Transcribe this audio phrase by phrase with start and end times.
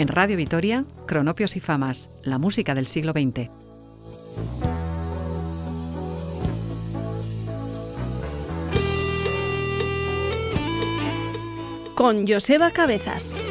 [0.00, 3.50] En Radio Vitoria, Cronopios y Famas, la música del siglo XX.
[11.94, 13.49] Con Joseba Cabezas.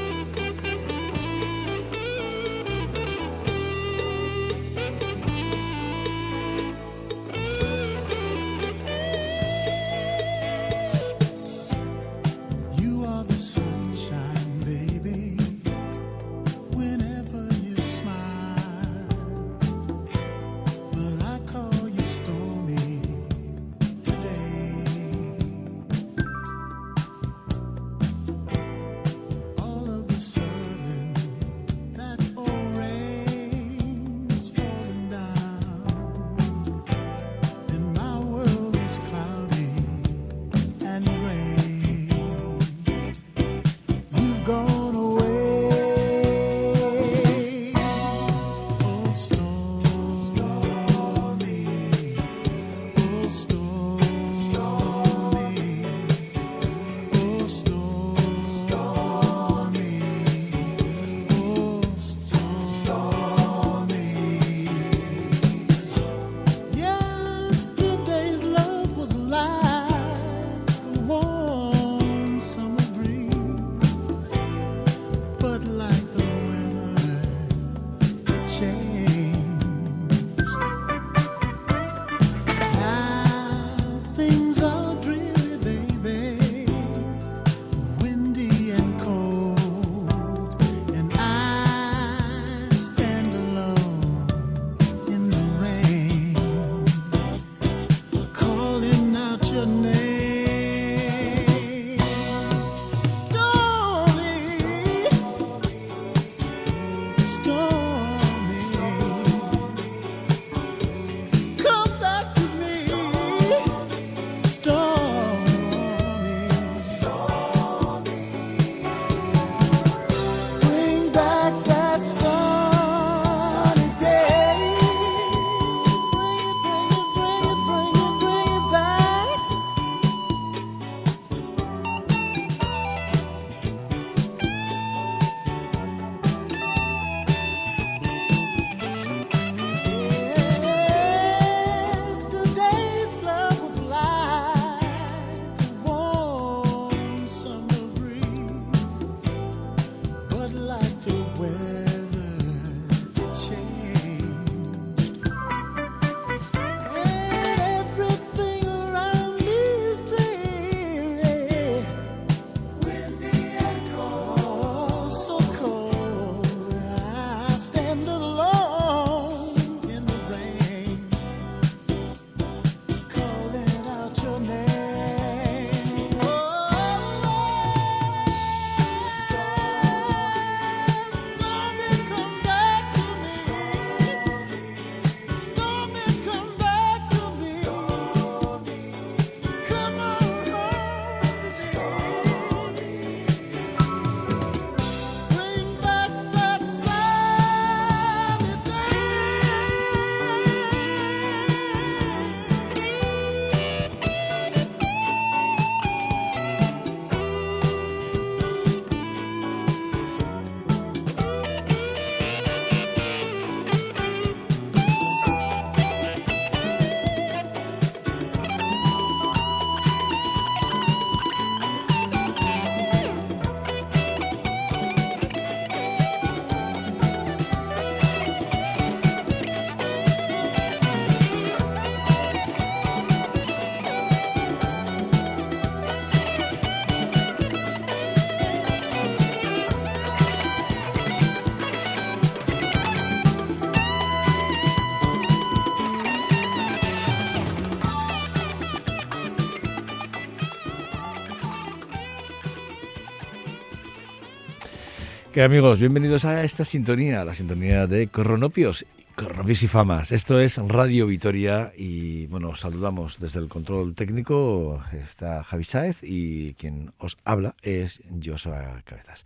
[255.43, 260.11] Amigos, bienvenidos a esta sintonía, la sintonía de Corronopios, Corronopios y Famas.
[260.11, 266.55] Esto es Radio Vitoria y bueno, saludamos desde el control técnico, está Javi Sáez y
[266.55, 269.23] quien os habla es Joshua Cabezas.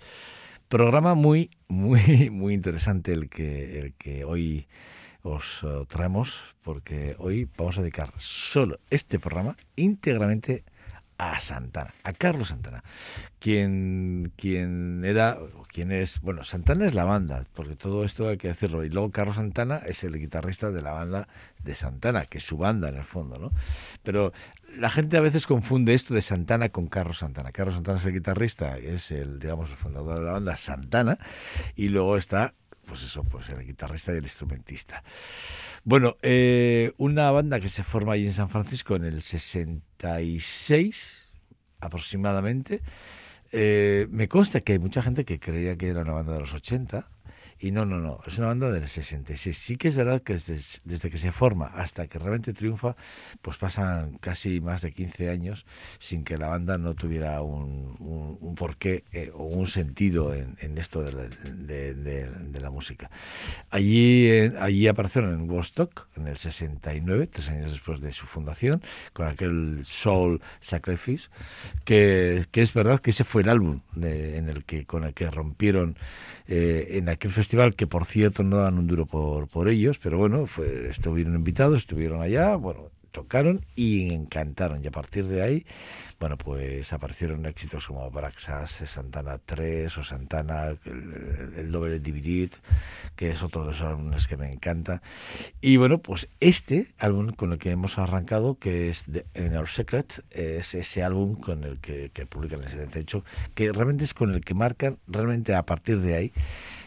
[0.68, 4.68] Programa muy, muy, muy interesante el que, el que hoy
[5.24, 10.64] os eh, traemos porque hoy vamos a dedicar solo este programa íntegramente
[11.32, 12.84] a Santana, a Carlos Santana,
[13.40, 15.38] quien, quien era,
[15.72, 19.12] quien es, bueno, Santana es la banda, porque todo esto hay que decirlo, y luego
[19.12, 21.28] Carlos Santana es el guitarrista de la banda
[21.64, 23.52] de Santana, que es su banda en el fondo, ¿no?
[24.04, 24.34] Pero
[24.78, 27.52] la gente a veces confunde esto de Santana con Carlos Santana.
[27.52, 31.20] Carlos Santana es el guitarrista, es el, digamos, el fundador de la banda Santana,
[31.76, 32.54] y luego está
[32.86, 35.04] pues eso, pues el guitarrista y el instrumentista.
[35.84, 41.30] Bueno, eh, una banda que se forma ahí en San Francisco en el 66
[41.80, 42.82] aproximadamente.
[43.52, 46.54] Eh, me consta que hay mucha gente que creía que era una banda de los
[46.54, 47.08] 80
[47.64, 49.58] y no, no, no, es una banda del 66.
[49.58, 52.98] Sí que es verdad que desde, que se forma hasta que realmente triunfa,
[53.42, 55.66] pues pasan casi más de 15 años
[55.98, 57.96] sin que la banda no tuviera un,
[58.42, 63.10] un, porqué eh, o un sentido en, esto de la, música.
[63.70, 64.30] Allí,
[64.60, 68.84] allí aparecieron en Woodstock en el 69, tres años después de su fundación,
[69.14, 71.30] con aquel Soul Sacrifice,
[71.86, 75.32] que, que es verdad que ese fue el álbum en el que, con el que
[75.32, 75.96] rompieron
[76.46, 80.18] eh, en aquel festival que por cierto no dan un duro por, por ellos, pero
[80.18, 84.84] bueno, fue, estuvieron invitados, estuvieron allá, bueno, tocaron y encantaron.
[84.84, 85.66] Y a partir de ahí,
[86.20, 92.50] bueno, pues aparecieron éxitos como Braxas, Santana 3 o Santana, el, el Doble Dividid,
[93.16, 95.02] que es otro de los álbumes que me encanta.
[95.62, 100.24] Y bueno, pues este álbum con el que hemos arrancado, que es The Inner Secret,
[100.32, 103.24] es ese álbum con el que, que publican en el 78,
[103.54, 106.32] que realmente es con el que marcan, realmente a partir de ahí,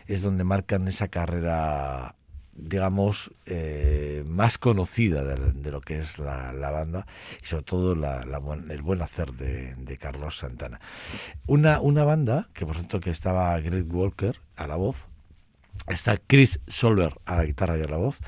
[0.06, 2.16] es donde marcan esa carrera
[2.58, 7.06] digamos, eh, más conocida de, lo que es la, banda
[7.42, 10.80] y sobre todo el buen hacer de, Carlos Santana.
[11.46, 15.06] Una, una banda que, por cierto, que estaba Greg Walker a la voz,
[15.88, 18.20] está Chris Solver a la guitarra y a la voz,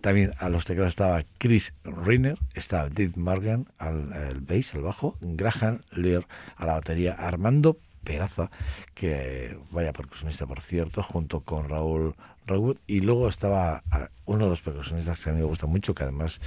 [0.00, 5.80] también a los teclados estaba Chris Riner, estaba Dave Morgan al bass, al bajo, Graham
[5.90, 6.26] Lear
[6.56, 8.50] a la batería, Armando Peraza,
[8.94, 12.14] que vaya percusionista por cierto, junto con Raúl
[12.46, 15.94] Raúl y luego estaba ah, uno de los percusionistas que a mí me gusta mucho,
[15.94, 16.40] que además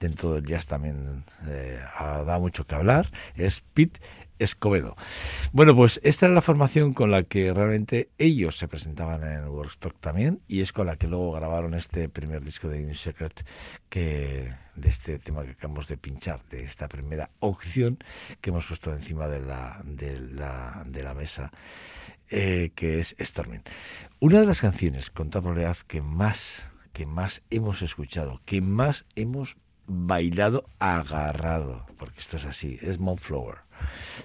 [0.00, 4.00] dentro del jazz también eh, ha dado mucho que hablar, es Pete
[4.38, 4.96] Escobedo.
[5.52, 9.98] Bueno, pues esta era la formación con la que realmente ellos se presentaban en Workstock
[10.00, 13.46] también y es con la que luego grabaron este primer disco de In Secret
[13.88, 17.98] que de este tema que acabamos de pinchar, de esta primera opción
[18.40, 21.52] que hemos puesto encima de la, de la, de la mesa,
[22.28, 23.62] eh, que es Storming.
[24.20, 29.56] Una de las canciones con contemporáneas que más, que más hemos escuchado, que más hemos
[29.86, 33.63] bailado agarrado, porque esto es así, es Moonflower.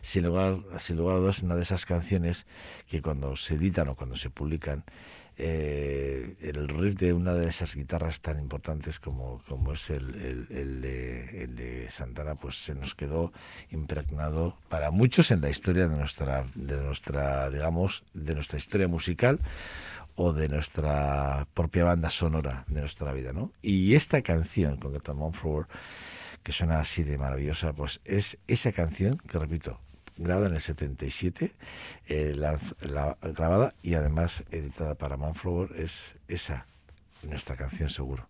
[0.01, 2.45] Sin lugar, sin lugar a dudas, una de esas canciones
[2.87, 4.83] que cuando se editan o cuando se publican,
[5.41, 10.81] eh, el riff de una de esas guitarras tan importantes como, como es el, el,
[10.81, 13.31] de, el, de, Santana, pues se nos quedó
[13.71, 19.39] impregnado para muchos en la historia de nuestra, de nuestra, digamos, de nuestra historia musical
[20.15, 23.53] o de nuestra propia banda sonora de nuestra vida, ¿no?
[23.61, 25.67] Y esta canción, con Moonflower,
[26.49, 29.79] que suena así de maravillosa, pues es esa canción que, repito,
[30.17, 31.51] grabada en el 77,
[32.07, 32.57] eh, la,
[33.21, 36.65] grabada y además editada para Moonflower, es esa,
[37.21, 38.27] nuestra canción seguro.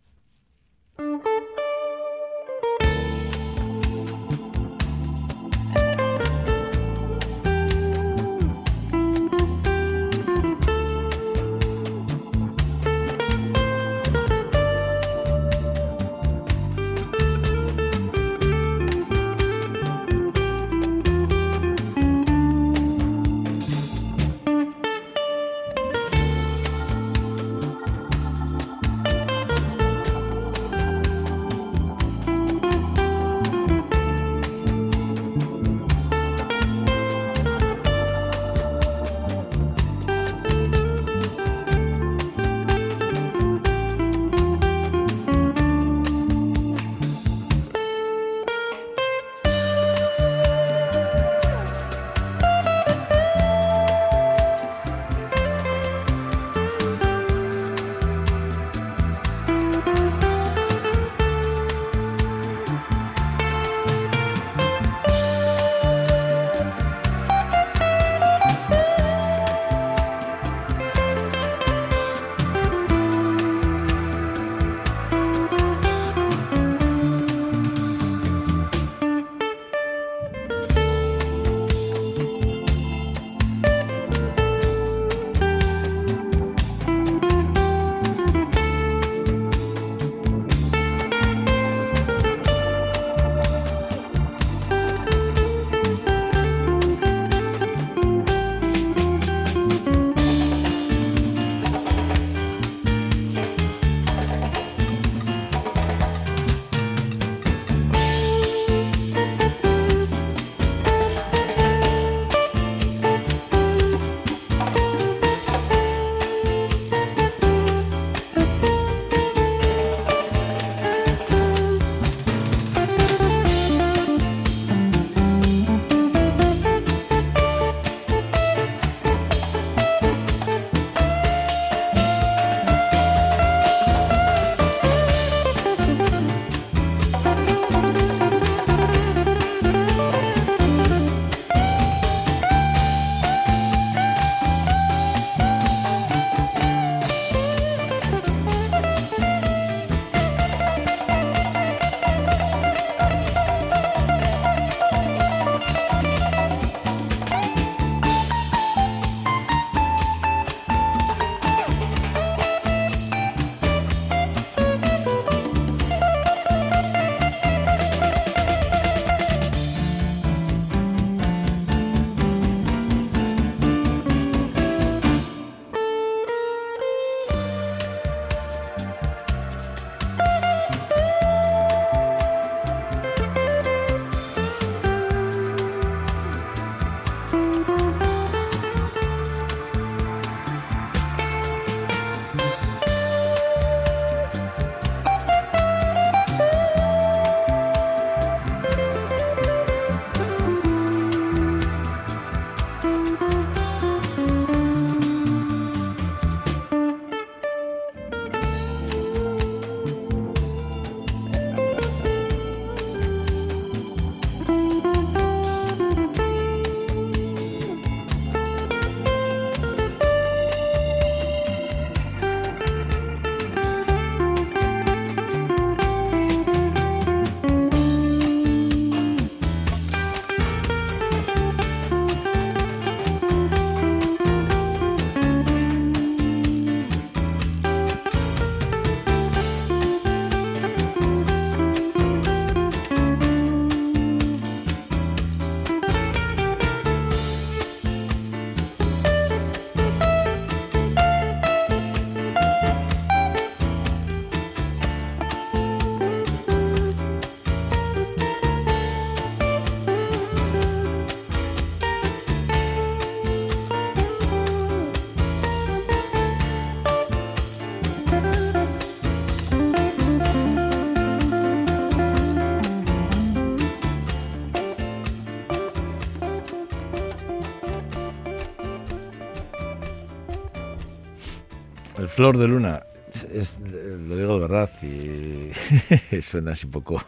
[282.19, 282.83] Flor de Luna,
[283.31, 287.01] lo digo de verdad y suena así poco,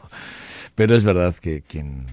[0.74, 2.06] pero es verdad que quien,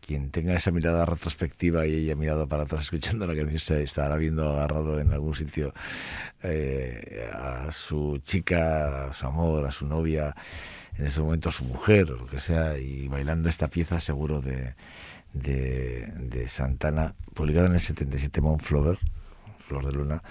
[0.00, 4.16] quien tenga esa mirada retrospectiva y haya mirado para atrás escuchando la canción se estará
[4.16, 5.74] viendo agarrado en algún sitio
[6.42, 10.34] eh, a su chica, a su amor, a su novia,
[10.96, 14.40] en ese momento a su mujer o lo que sea, y bailando esta pieza seguro
[14.40, 14.72] de,
[15.34, 18.98] de, Santana, publicada en el 77 Mount Flower,
[19.68, 20.22] Flor de Luna,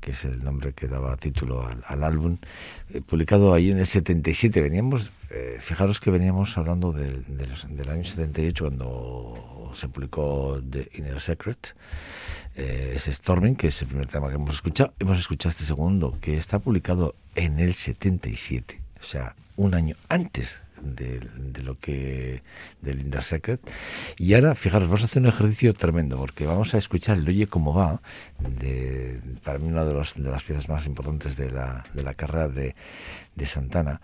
[0.00, 2.38] que es el nombre que daba título al, álbum,
[2.92, 4.60] eh, publicado ahí en el 77.
[4.60, 11.20] Veníamos, eh, fijaros que veníamos hablando del, del, año 78 cuando se publicó The Inner
[11.20, 11.74] Secret,
[12.56, 14.92] eh, ese Storming, que es el primer tema que hemos escuchado.
[14.98, 20.60] Hemos escuchado este segundo, que está publicado en el 77, o sea, un año antes
[20.82, 21.20] de,
[21.62, 22.42] lo que
[22.80, 23.60] del Inner Secret.
[24.16, 27.46] Y ahora, fijaros, vamos a hacer un ejercicio tremendo, porque vamos a escuchar el Oye
[27.46, 28.00] cómo va,
[28.38, 32.14] de, para mí una de, los, de las piezas más importantes de la, de la
[32.14, 32.74] carrera de,
[33.34, 34.00] de Santana.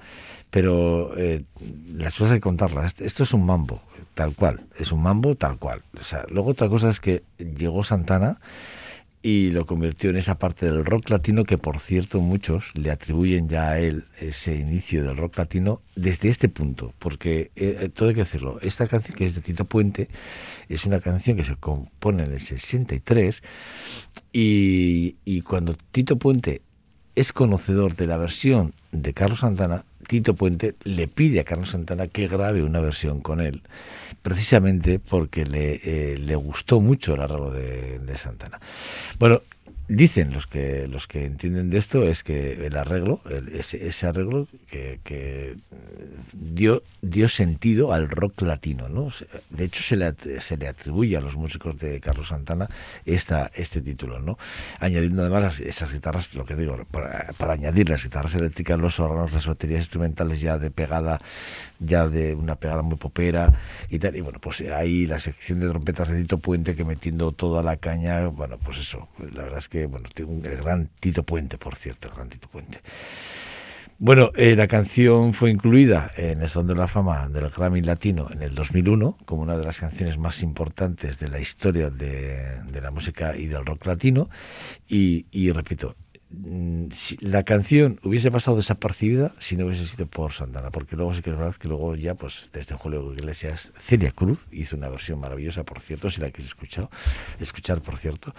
[0.50, 1.44] Pero eh,
[1.92, 2.94] las cosas hay que contarlas.
[3.00, 3.82] Esto es un mambo,
[4.14, 4.60] tal cual.
[4.78, 5.82] Es un mambo tal cual.
[5.98, 8.38] O sea, luego otra cosa es que llegó Santana
[9.26, 13.48] y lo convirtió en esa parte del rock latino que por cierto muchos le atribuyen
[13.48, 18.10] ya a él ese inicio del rock latino desde este punto, porque eh, eh, todo
[18.10, 20.10] hay que decirlo, esta canción que es de Tito Puente
[20.68, 23.42] es una canción que se compone en el 63
[24.30, 26.60] y, y cuando Tito Puente
[27.14, 32.06] es conocedor de la versión de Carlos Santana, Tito Puente le pide a Carlos Santana
[32.08, 33.62] que grabe una versión con él,
[34.22, 38.60] precisamente porque le, eh, le gustó mucho el arreglo de, de Santana.
[39.18, 39.42] Bueno,
[39.88, 43.20] dicen los que los que entienden de esto es que el arreglo
[43.52, 45.56] ese, ese, arreglo que, que,
[46.32, 49.10] dio dio sentido al rock latino no
[49.50, 52.68] de hecho se le, se le atribuye a los músicos de Carlos Santana
[53.04, 54.38] esta este título no
[54.80, 59.32] añadiendo además esas guitarras lo que digo para, para añadir las guitarras eléctricas los órganos
[59.32, 61.20] las baterías instrumentales ya de pegada
[61.78, 63.52] ya de una pegada muy popera
[63.90, 64.16] y tal.
[64.16, 67.76] Y bueno pues ahí la sección de trompetas de Tito Puente que metiendo toda la
[67.76, 71.74] caña bueno pues eso la verdad es que que, bueno, un gran Tito Puente, por
[71.74, 72.78] cierto, el gran Tito Puente.
[73.98, 78.28] Bueno, eh, la canción fue incluida en el Son de la Fama del Grammy Latino
[78.30, 82.92] en el 2001 como una de las canciones más importantes de la historia de, la
[82.92, 84.30] música y del rock latino.
[84.86, 85.96] Y, repito,
[86.90, 91.22] si la canción hubiese pasado desapercibida si no hubiese sido por Santana, porque luego sí
[91.22, 95.20] que es verdad que luego ya, pues desde Julio Iglesias, Celia Cruz hizo una versión
[95.20, 96.88] maravillosa, por cierto, si la quieres escuchar,
[97.40, 98.34] escuchar por cierto.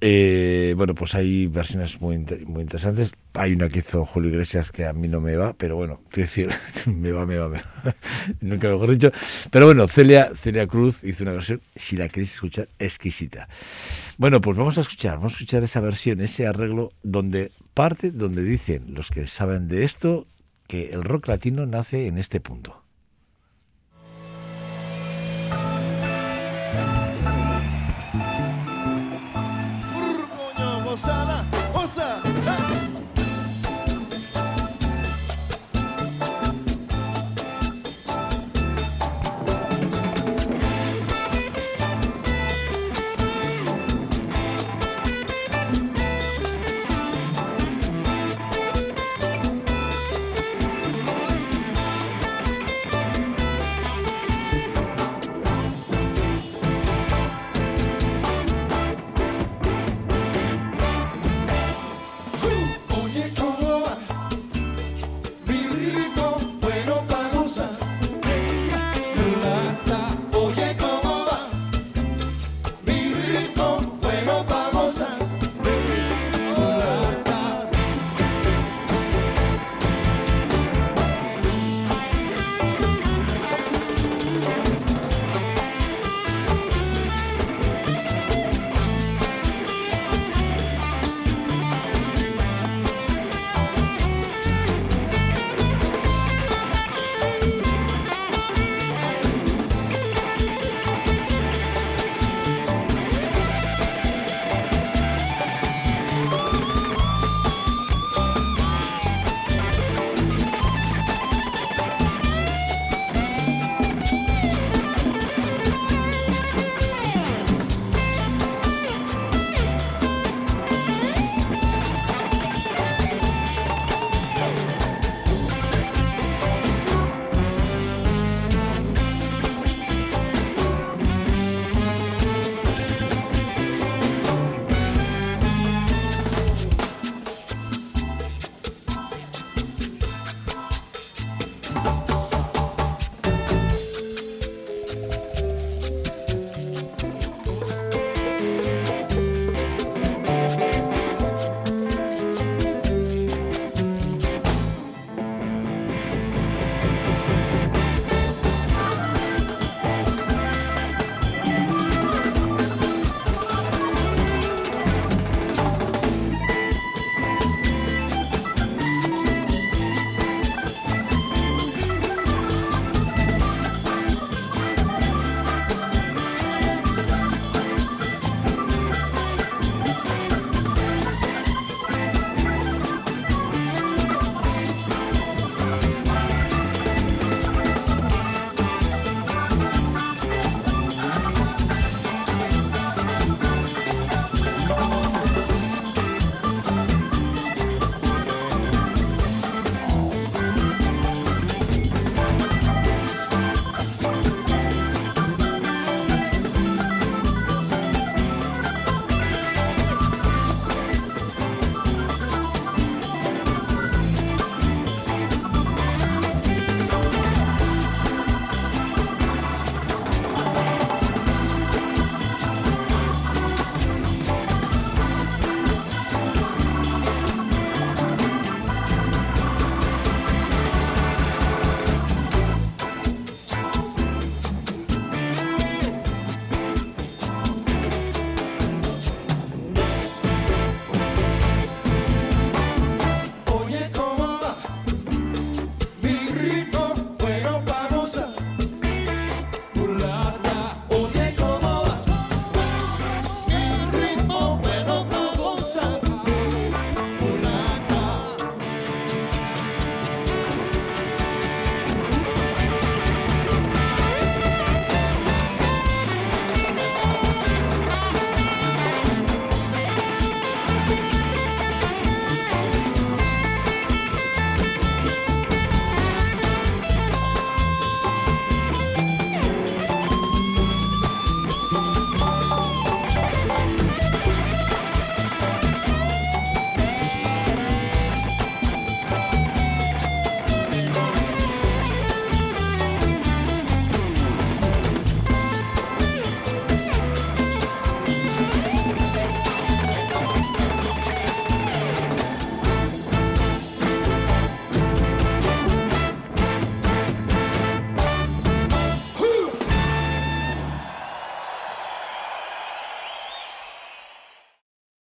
[0.00, 3.12] Eh, bueno, pues hay versiones muy, muy interesantes.
[3.38, 6.50] Hay una que hizo Julio Iglesias que a mí no me va, pero bueno, decir,
[6.86, 7.94] me va, me va, me va.
[8.40, 9.12] Nunca mejor dicho.
[9.50, 13.48] Pero bueno, Celia, Celia Cruz hizo una versión, si la queréis escuchar, exquisita.
[14.16, 18.42] Bueno, pues vamos a escuchar, vamos a escuchar esa versión, ese arreglo donde parte, donde
[18.42, 20.26] dicen los que saben de esto,
[20.66, 22.82] que el rock latino nace en este punto.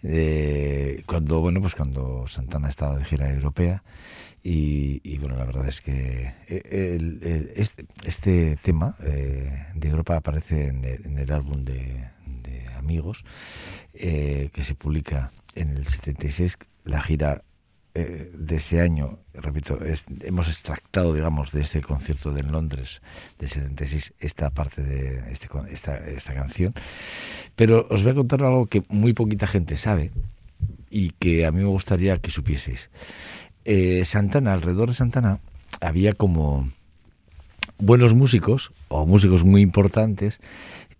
[0.01, 3.83] eh, cuando, bueno, pues cuando Santana estaba de gira europea.
[4.41, 11.17] Y, bueno, la verdad es que eh, este, este, tema eh, de Europa aparece en
[11.17, 12.09] el álbum de,
[12.83, 13.23] amigos,
[13.93, 17.43] eh, que se publica en el 76, la gira
[17.95, 19.77] eh, de ese año, repito,
[20.21, 23.01] hemos extractado, digamos, de este concierto de Londres
[23.37, 26.73] del 76 esta parte de este, esta, esta canción,
[27.55, 30.11] pero os voy a contar algo que muy poquita gente sabe
[30.89, 32.89] y que a mí me gustaría que supieseis.
[33.63, 35.39] Eh, Santana, alrededor de Santana,
[35.79, 36.71] había como
[37.77, 40.39] buenos músicos o músicos muy importantes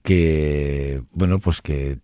[0.03, 1.97] que, bueno, pues que,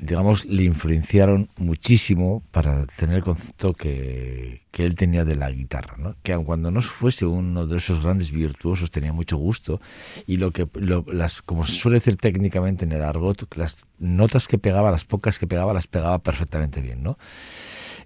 [0.00, 5.96] digamos, le influenciaron muchísimo para tener el concepto que, que él tenía de la guitarra,
[5.98, 6.16] ¿no?
[6.22, 9.80] que aun cuando no fuese uno de esos grandes virtuosos, tenía mucho gusto
[10.26, 14.58] y lo que, las, como se suele decir técnicamente en el argot, las notas que
[14.58, 17.18] pegaba, las pocas que pegaba, las pegaba perfectamente bien, ¿no?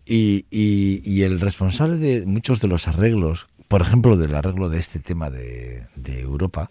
[0.05, 4.79] Y, y, y, el responsable de muchos de los arreglos por ejemplo, del arreglo de
[4.79, 6.71] este tema de, Europa,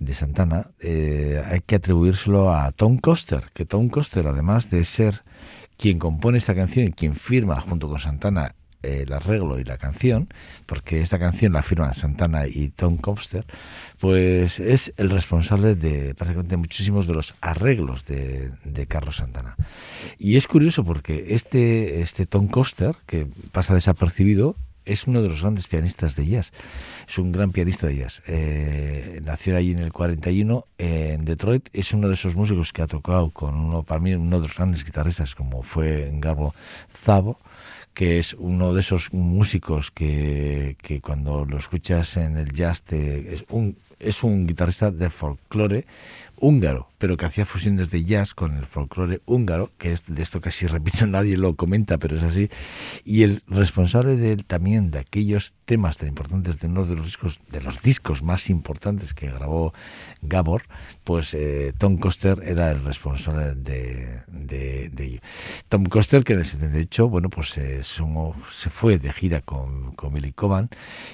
[0.00, 5.22] de Santana, eh, hay que atribuírselo a Tom Coster, que Tom Coster, además de ser
[5.76, 10.28] quien compone esta canción y quien firma junto con Santana el arreglo y la canción,
[10.66, 13.46] porque esta canción la firman Santana y Tom Coster,
[14.00, 19.54] pues es el responsable de prácticamente muchísimos de los arreglos de, de, Carlos Santana.
[20.18, 25.40] Y es curioso porque este, este Tom Coster, que pasa desapercibido, es uno de los
[25.42, 26.52] grandes pianistas de jazz.
[27.08, 28.22] Es un gran pianista de jazz.
[28.26, 31.68] Eh, nació allí en el 41 en Detroit.
[31.72, 34.56] Es uno de esos músicos que ha tocado con uno, para mí, uno de los
[34.56, 36.54] grandes guitarristas como fue Garbo
[36.92, 37.38] Zabo
[37.94, 43.32] que es uno de esos músicos que, que cuando lo escuchas en el jazz te,
[43.32, 45.86] es un es un guitarrista de folclore
[46.36, 50.40] húngaro, pero que hacía fusiones de jazz con el folclore húngaro, que es de esto
[50.40, 52.50] casi repito, nadie lo comenta, pero es así.
[53.04, 57.40] Y el responsable de, también de aquellos temas tan importantes de uno de los discos,
[57.50, 59.72] de los discos más importantes que grabó
[60.22, 60.64] Gabor,
[61.04, 65.20] pues eh, Tom Coster era el responsable de, de, ello.
[65.68, 70.32] Tom Coster, que en el 78, bueno, pues se fue de gira con, con Billy
[70.32, 70.68] Coban,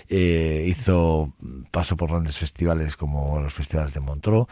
[0.08, 1.32] eh, hizo
[1.70, 4.46] paso por grandes festivales como los festivales de Montreux,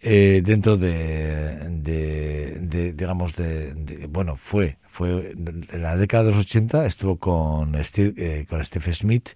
[0.00, 6.86] eh, dentro de, de, digamos, de, bueno, fue, fue en la década de los 80
[6.86, 9.30] estuvo con Steve, eh, con Steve Smith,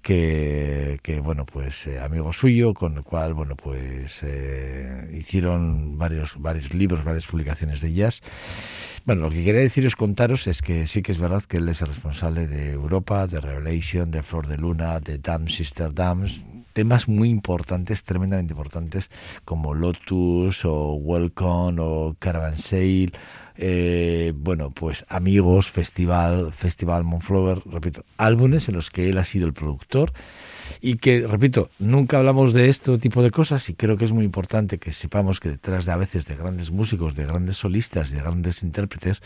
[0.00, 4.24] que, que bueno, pues eh, amigo suyo, con el cual, bueno, pues
[5.12, 8.22] hicieron varios, varios libros, varias publicaciones de jazz.
[9.04, 11.68] Bueno, lo que quería decir es contaros es que sí que es verdad que él
[11.68, 16.46] es el responsable de Europa, de Revelation, de Flor de Luna, de Dam Sister Dams,
[16.72, 19.10] temas muy importantes, tremendamente importantes,
[19.44, 23.12] como Lotus o Welcome o Caravanseil,
[23.56, 29.46] eh, bueno, pues Amigos, Festival, Festival Monflower, repito, álbumes en los que él ha sido
[29.46, 30.12] el productor
[30.80, 34.24] y que, repito, nunca hablamos de este tipo de cosas y creo que es muy
[34.24, 38.18] importante que sepamos que detrás de a veces de grandes músicos, de grandes solistas, de
[38.18, 39.22] grandes intérpretes,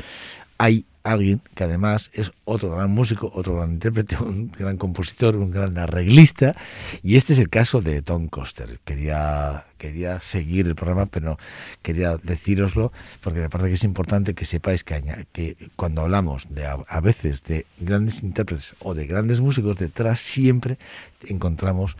[0.58, 5.50] hay alguien que además es otro gran músico, otro gran intérprete, un gran compositor, un
[5.50, 6.54] gran arreglista,
[7.02, 8.78] y este es el caso de Tom Coster.
[8.84, 11.38] Quería, quería seguir el programa, pero
[11.82, 12.92] quería decíroslo,
[13.22, 17.64] porque me parece que es importante que sepáis que, cuando hablamos de a, veces de
[17.78, 20.78] grandes intérpretes o de grandes músicos, detrás siempre
[21.26, 21.96] encontramos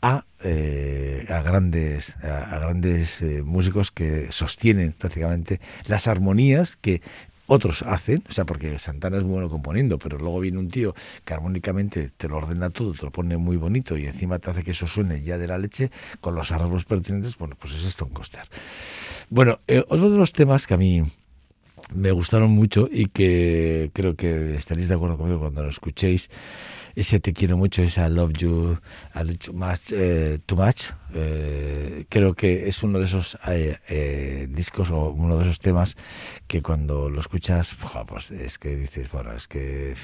[0.00, 7.02] a, eh, a, grandes, a, grandes eh, músicos que sostienen prácticamente las armonías que
[7.48, 11.34] otros hacen, o sea, porque Santana es bueno componiendo, pero luego viene un tío que
[11.34, 14.72] armónicamente te lo ordena todo, te lo pone muy bonito y encima te hace que
[14.72, 18.42] eso suene ya de la leche con los arreglos pertinentes, bueno, pues es Stone Coster.
[19.30, 21.02] Bueno, eh, otro de los temas que a mí
[21.94, 26.28] me gustaron mucho y que creo que estaréis de acuerdo conmigo cuando lo escuchéis
[26.98, 28.76] ese Te quiero mucho, ese I love you,
[29.14, 34.48] I love too much, eh, too much eh, creo que es uno de esos eh,
[34.50, 35.96] discos o uno de esos temas
[36.48, 37.76] que cuando lo escuchas,
[38.08, 39.94] pues es que dices, bueno, es que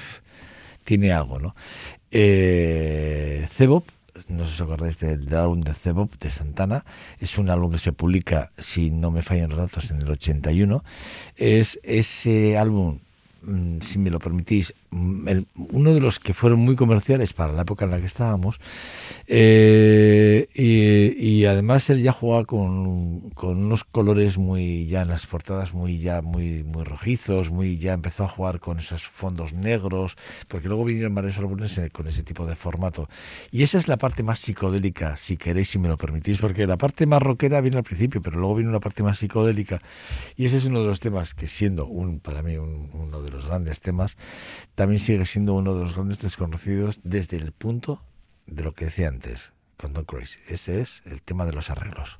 [0.85, 1.53] tiene algo, ¿no?
[2.11, 3.89] Eh, Cebop,
[4.29, 6.85] no sé si os acordáis del, álbum de Cebop de Santana,
[7.19, 10.81] es un álbum que se publica, si no me fallan los datos, en el 81.
[11.35, 12.99] Es ese álbum
[13.45, 17.63] Mm, si me lo permitís, mm, uno de los que fueron muy comerciales para la
[17.63, 18.59] época en la que estábamos.
[19.27, 25.73] Eh, y, además él ya jugaba con, con, unos colores muy ya en las portadas
[25.73, 30.67] muy ya muy muy rojizos, muy ya empezó a jugar con esos fondos negros, porque
[30.67, 33.09] luego vinieron varios álbumes con ese tipo de formato.
[33.51, 36.77] Y esa es la parte más psicodélica, si queréis, si me lo permitís, porque la
[36.77, 39.81] parte más rockera viene al principio, pero luego viene una parte más psicodélica.
[40.35, 43.47] Y ese es uno de los temas que siendo un para mí uno de los
[43.47, 44.17] grandes temas,
[44.75, 48.01] también sigue siendo uno de los grandes desconocidos desde el punto
[48.47, 50.39] de lo que decía antes con Don Crazy.
[50.47, 52.19] Ese es el tema de los arreglos.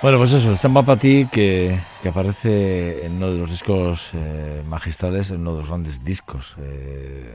[0.00, 4.10] Bueno, pues eso, el Samba para ti que, que, aparece en uno de los discos
[4.14, 7.34] eh, magistrales, en uno de los grandes discos eh,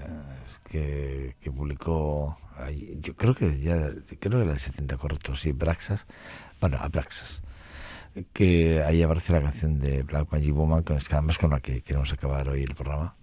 [0.72, 2.38] que, que, publicó,
[3.02, 6.06] yo creo que ya, creo que era el 70 correcto, sí, Braxas,
[6.62, 7.44] bueno, Abraxas,
[8.32, 12.14] que ahí aparece la canción de Black Magic Woman, con, además con la que queremos
[12.14, 13.14] acabar hoy el programa.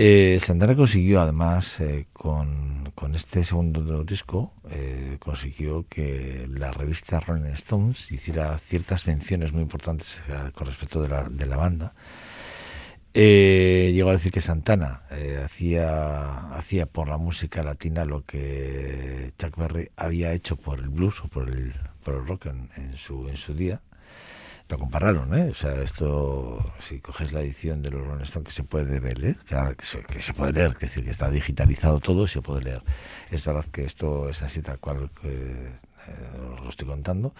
[0.00, 7.18] Eh, Santana consiguió además eh, con, con, este segundo disco, eh, consiguió que la revista
[7.18, 11.94] Rolling Stones hiciera ciertas menciones muy importantes eh, con respecto de la, de la banda.
[13.12, 15.02] Llegó a decir que Santana
[15.44, 21.24] hacía, hacía por la música latina lo que Chuck Berry había hecho por el blues
[21.24, 21.72] o por el,
[22.04, 23.82] por el rock en su, en su día
[24.68, 25.48] lo compararon, ¿eh?
[25.50, 29.24] O sea, esto, si coges la edición de los Rolling Stones, que se puede ver,
[29.24, 29.36] ¿eh?
[29.46, 32.42] que, que, se, que, se, puede leer, es decir, que está digitalizado todo y se
[32.42, 32.82] puede leer.
[33.30, 37.34] Es verdad que esto es así tal cual que eh, lo estoy contando.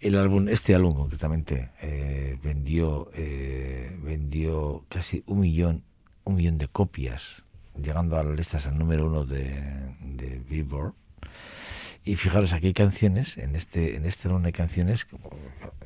[0.00, 5.82] El álbum, este álbum concretamente, eh, vendió, eh, vendió casi un millón,
[6.24, 7.42] un millón de copias,
[7.82, 9.60] llegando a las listas al número uno de,
[10.00, 10.94] de Billboard.
[12.06, 15.30] Y fijaros, aquí hay canciones, en este en este álbum hay canciones, como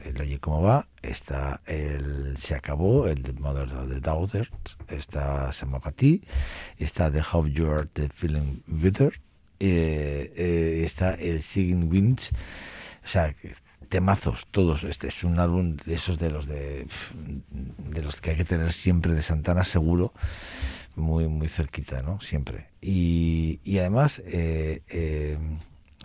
[0.04, 4.50] el Oye Cómo Va, está el Se Acabó, el de Mother of the Daughters,
[4.88, 6.22] está Sama Pati,
[6.76, 9.20] está The How You Are the Feeling Better,
[9.60, 12.32] eh, eh, está el Singing Winds,
[13.04, 13.36] o sea,
[13.88, 14.82] temazos todos.
[14.82, 16.88] Este es un álbum de esos de los de,
[17.90, 20.12] de los que hay que tener siempre de Santana seguro,
[20.96, 22.20] muy muy cerquita, ¿no?
[22.20, 22.66] Siempre.
[22.80, 25.38] Y, y además eh,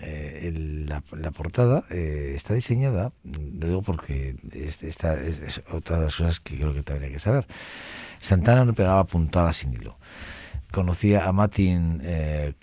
[0.04, 5.62] eh, el, la, la, portada eh, está diseñada, lo digo porque es, esta es, es,
[5.72, 7.48] otra de las cosas que creo que hay que saber.
[8.20, 9.98] Santana no pegaba puntadas sin hilo.
[10.72, 12.54] Conocía a Martin eh,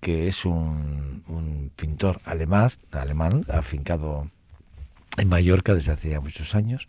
[0.00, 4.28] que es un, un, pintor alemán, alemán afincado
[5.16, 6.88] en Mallorca desde hace muchos años.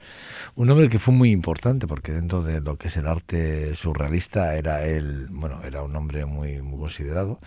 [0.55, 4.55] Un hombre que fue muy importante porque dentro de lo que es el arte surrealista
[4.55, 7.39] era él, bueno, era un hombre muy, muy considerado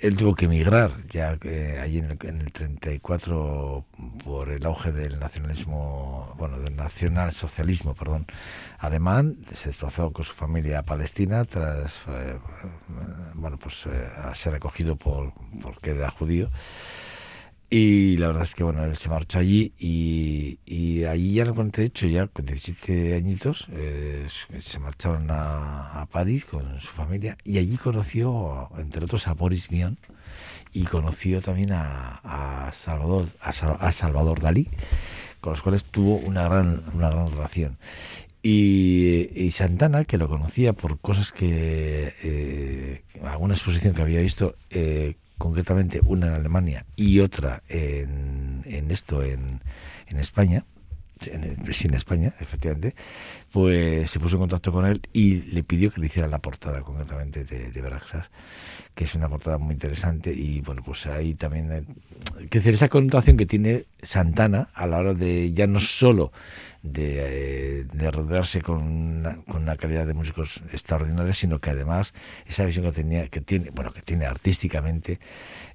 [0.00, 3.84] él tuvo que emigrar ya que allí en el, en el 34
[4.24, 8.26] por el auge del nacionalismo, bueno, del nacionalsocialismo, perdón,
[8.78, 12.38] alemán, se desplazó con su familia a Palestina tras, eh,
[13.34, 15.32] bueno, pues eh, a ser acogido por,
[15.62, 16.50] porque era judío.
[17.72, 21.54] Y la verdad es que bueno, él se marchó allí y, y allí ya lo
[21.54, 23.68] conté hecho, ya con 17 añitos,
[24.58, 29.68] se marcharon a, a, París con su familia y allí conoció, entre otros, a Boris
[29.68, 29.98] Vian
[30.72, 34.68] y conoció también a, a Salvador, a, a, Salvador Dalí,
[35.40, 37.78] con los cuales tuvo una gran, una gran relación.
[38.42, 44.56] Y, y, Santana, que lo conocía por cosas que, eh, alguna exposición que había visto,
[44.70, 49.62] eh, concretamente una en Alemania y otra en, en esto, en,
[50.06, 50.66] en España,
[51.26, 52.94] en, España, efectivamente,
[53.52, 56.82] pues se puso en contacto con él y le pidió que le hiciera la portada,
[56.82, 58.30] concretamente de, de Braxas,
[58.94, 61.84] que es una portada muy interesante y bueno, pues ahí también, eh,
[62.50, 66.32] que decir, esa connotación que tiene Santana a la hora de ya no solo
[66.82, 72.14] de, eh, de rodearse con una, con una calidad de músicos extraordinaria, sino que además
[72.46, 75.18] esa visión que tenía, que tiene, bueno, que tiene artísticamente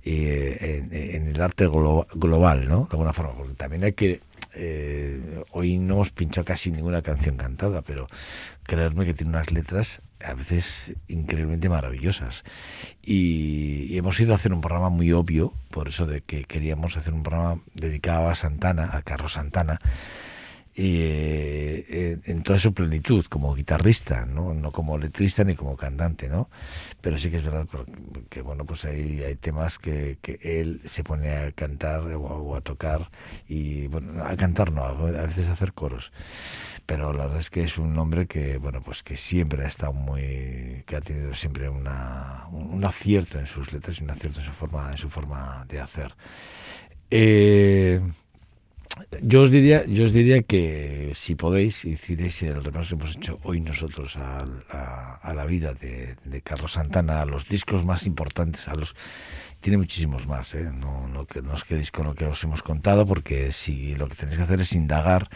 [0.03, 2.81] eh, en, en, el arte glo global, ¿no?
[2.81, 4.21] De alguna forma, porque también hay que
[4.55, 8.07] eh, hoy no hemos pinchado casi ninguna canción cantada, pero
[8.63, 12.43] creerme que tiene unas letras a veces increíblemente maravillosas.
[13.01, 17.13] Y, hemos ido a hacer un programa muy obvio, por eso de que queríamos hacer
[17.13, 19.79] un programa dedicado a Santana, a Carlos Santana,
[20.75, 21.84] eh,
[22.23, 24.53] en toda su plenitud, como guitarrista, ¿no?
[24.53, 26.49] no como letrista ni como cantante, ¿no?
[27.01, 27.67] Pero sí que es verdad
[28.29, 32.55] que, bueno, pues hay, hay temas que, que él se pone a cantar o, o,
[32.55, 33.09] a tocar
[33.47, 34.93] y, bueno, a cantar no, a
[35.25, 36.11] veces a hacer coros.
[36.85, 39.93] Pero la verdad es que es un hombre que, bueno, pues que siempre ha estado
[39.93, 44.45] muy, que ha tenido siempre una, un acierto en sus letras y un acierto en
[44.45, 46.15] su forma, en su forma de hacer.
[47.09, 48.01] Eh,
[49.21, 53.39] yo os diría, yo os diría que si podéis, hicierais el repaso que hemos hecho
[53.43, 54.45] hoy nosotros a,
[55.21, 58.95] a, la vida de, Carlos Santana, a los discos más importantes, a los
[59.59, 60.69] tiene muchísimos más, ¿eh?
[60.71, 64.15] no, no, no os quedéis con lo que os hemos contado, porque si lo que
[64.15, 65.27] tenéis que hacer es indagar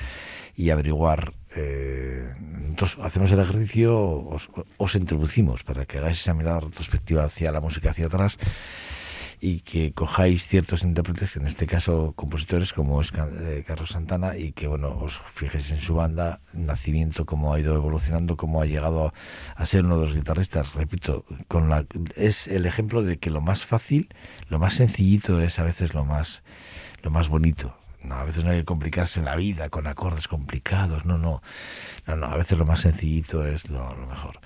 [0.56, 2.32] y averiguar, eh,
[2.68, 7.60] entonces hacemos el ejercicio, os, os introducimos para que hagáis esa mirada retrospectiva hacia la
[7.60, 8.38] música, hacia atrás
[9.42, 14.52] y que cojáis ciertos intérpretes, en este caso compositores como es eh, Carlos Santana, y
[14.52, 19.14] que bueno, os fijéis en su banda, nacimiento, cómo ha ido evolucionando, cómo ha llegado
[19.56, 21.86] a, ser uno de los guitarristas, repito, con la,
[22.16, 24.10] es el ejemplo de que lo más fácil,
[24.50, 26.44] lo más sencillito es a veces lo más,
[27.04, 31.06] lo más bonito No, a veces no hay que complicarse la vida con acordes complicados.
[31.06, 31.42] No, no.
[32.08, 32.28] No, no.
[32.28, 34.40] A veces lo más sencillito es lo, mejor.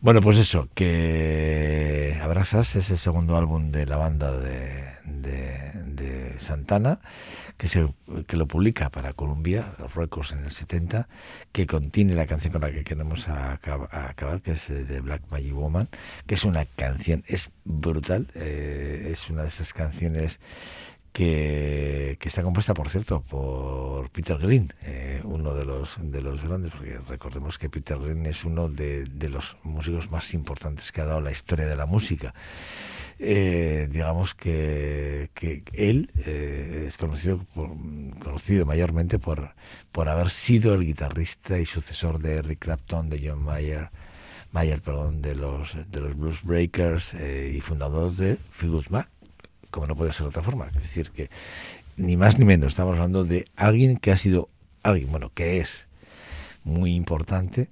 [0.00, 6.98] Bueno, pues eso, que Abrasas es el segundo álbum de la banda de, de, Santana,
[7.56, 7.88] que, se,
[8.26, 11.08] que lo publica para Columbia Records en el 70,
[11.52, 15.88] que contiene la canción con la que queremos acabar, que es de Black Magic Woman,
[16.26, 20.40] que es una canción, es brutal, eh, es una de esas canciones
[21.14, 26.72] que, está compuesta, por cierto, por Peter Green, eh, uno de los, de los grandes,
[26.72, 31.20] porque recordemos que Peter Green es uno de, los músicos más importantes que ha dado
[31.20, 32.34] la historia de la música.
[33.20, 37.46] Eh, digamos que, que él eh, es conocido
[38.18, 39.54] conocido mayormente por,
[39.92, 43.90] por haber sido el guitarrista y sucesor de Eric Clapton, de John Mayer,
[44.50, 49.08] Mayer perdón, de los de los Blues Breakers y fundador de Fleetwood Mac
[49.74, 50.68] como no puede ser de otra forma.
[50.68, 51.28] Es decir, que
[51.96, 54.48] ni más ni menos estamos hablando de alguien que ha sido,
[54.84, 55.86] alguien, bueno, que es
[56.62, 57.68] muy importante,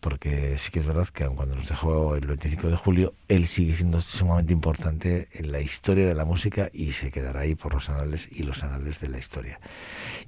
[0.00, 3.74] porque sí que es verdad que cuando nos dejó el 25 de julio, él sigue
[3.74, 7.90] siendo sumamente importante en la historia de la música y se quedará ahí por los
[7.90, 9.60] anales y los anales de la historia.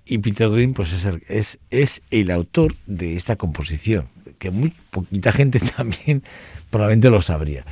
[0.05, 1.23] Y Peter Green, pues es el,
[1.71, 4.09] es el autor de esta composición,
[4.39, 6.23] que muy poquita gente también
[6.71, 7.65] probablemente lo sabría.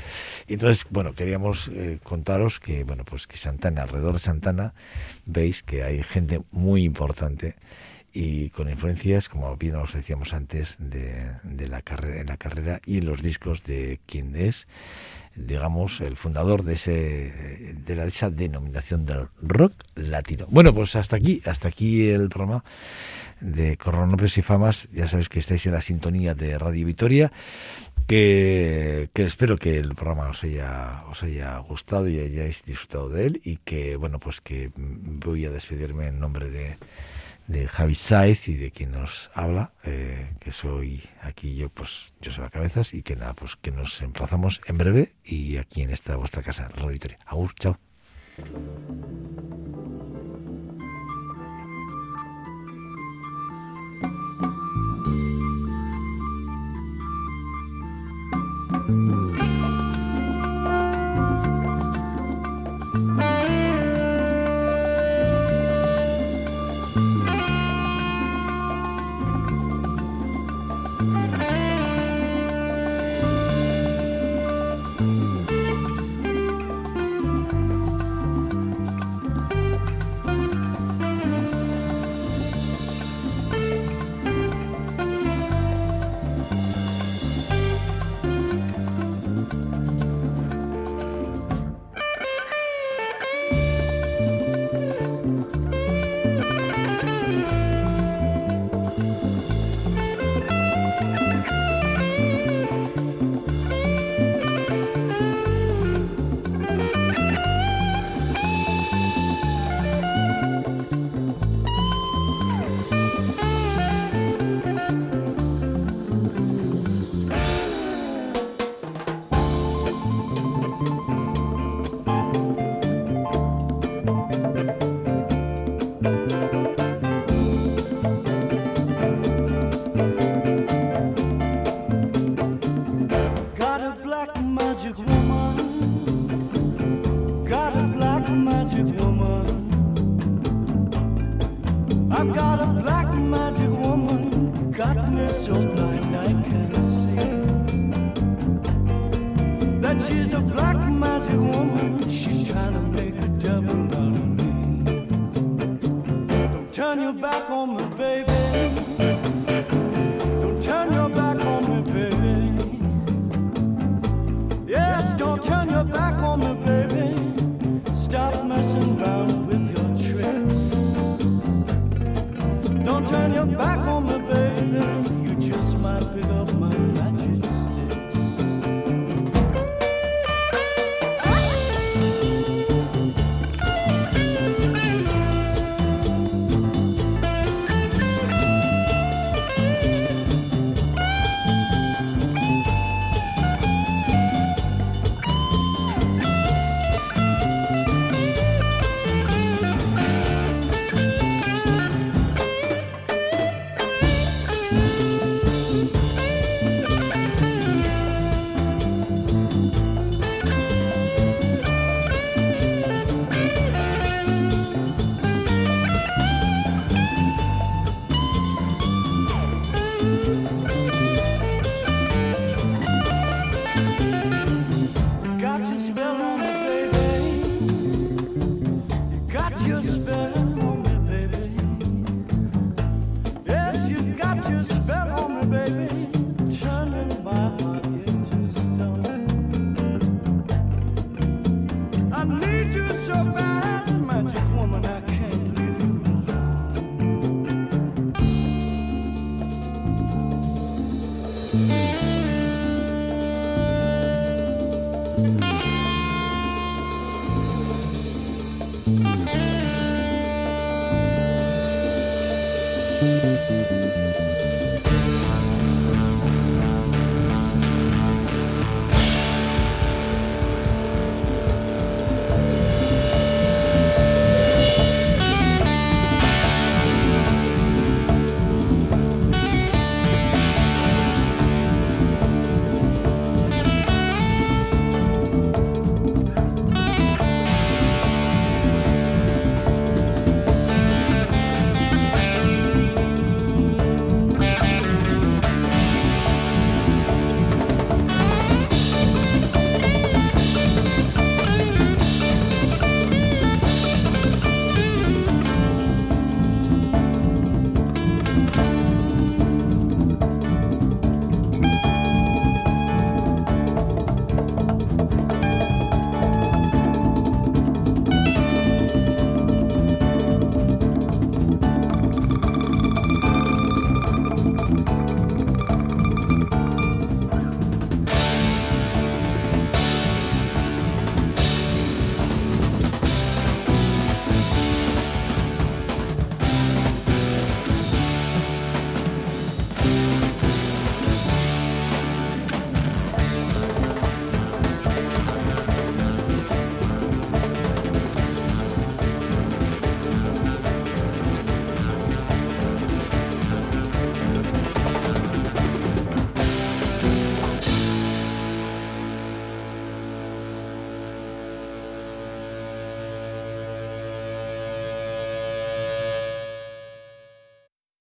[0.47, 4.75] Entonces, bueno, queríamos eh, contaros que, bueno, pues que Santana, alrededor de Santana,
[5.27, 7.57] veis que hay gente muy importante
[8.17, 12.81] y con influencias, como bien os decíamos antes, de, de, la carrera, en la carrera
[12.87, 14.69] y en los discos de quien es,
[15.35, 20.47] digamos, el fundador de ese de, la, de esa denominación del rock latino.
[20.49, 22.63] Bueno, pues hasta aquí, hasta aquí el programa
[23.41, 24.89] de Coronopios y Famas.
[24.93, 27.33] Ya sabéis que estáis en la sintonía de Radio Vitoria
[28.07, 33.41] que, espero que el programa os haya, os haya gustado y hayáis disfrutado de él
[33.45, 36.77] y que, bueno, pues que voy a despedirme en nombre de,
[37.47, 42.31] de Javi Saiz y de quien nos habla, eh, que soy aquí yo, pues yo
[42.31, 45.91] soy a cabezas y que nada, pues que nos emplazamos en breve y aquí en
[45.91, 47.19] esta vuestra casa, Radio Victoria.
[47.27, 47.79] Agur, chao.
[58.87, 59.24] 嗯。